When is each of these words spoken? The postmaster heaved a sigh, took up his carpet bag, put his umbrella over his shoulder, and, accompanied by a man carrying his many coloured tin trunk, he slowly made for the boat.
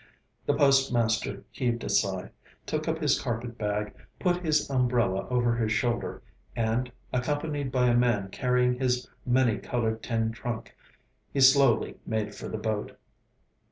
The 0.47 0.55
postmaster 0.55 1.43
heaved 1.51 1.83
a 1.83 1.89
sigh, 1.89 2.31
took 2.65 2.87
up 2.87 2.97
his 2.97 3.21
carpet 3.21 3.55
bag, 3.59 3.93
put 4.17 4.43
his 4.43 4.67
umbrella 4.67 5.27
over 5.29 5.55
his 5.55 5.71
shoulder, 5.73 6.23
and, 6.55 6.91
accompanied 7.13 7.71
by 7.71 7.85
a 7.85 7.95
man 7.95 8.29
carrying 8.29 8.79
his 8.79 9.07
many 9.27 9.59
coloured 9.59 10.01
tin 10.01 10.31
trunk, 10.31 10.75
he 11.31 11.39
slowly 11.39 11.97
made 12.03 12.33
for 12.33 12.47
the 12.49 12.57
boat. 12.57 12.97